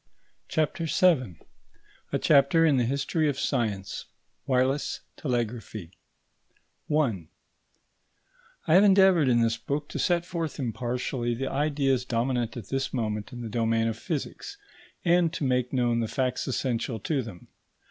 CHAPTER 0.47 0.85
VII 0.87 1.37
A 2.11 2.17
CHAPTER 2.17 2.65
IN 2.65 2.77
THE 2.77 2.85
HISTORY 2.85 3.29
OF 3.29 3.37
SCIENCE: 3.39 4.05
WIRELESS 4.47 5.01
TELEGRAPHY§ 5.15 5.87
1 6.87 7.27
I 8.65 8.73
have 8.73 8.83
endeavoured 8.83 9.27
in 9.29 9.43
this 9.43 9.57
book 9.57 9.87
to 9.89 9.99
set 9.99 10.25
forth 10.25 10.57
impartially 10.57 11.35
the 11.35 11.51
ideas 11.51 12.03
dominant 12.03 12.57
at 12.57 12.69
this 12.69 12.91
moment 12.91 13.31
in 13.31 13.41
the 13.41 13.47
domain 13.47 13.87
of 13.87 13.95
physics, 13.95 14.57
and 15.05 15.31
to 15.33 15.43
make 15.43 15.71
known 15.71 15.99
the 15.99 16.07
facts 16.07 16.47
essential 16.47 16.99
to 17.01 17.21
them. 17.21 17.49